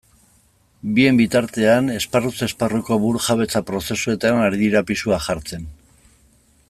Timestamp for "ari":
4.47-4.61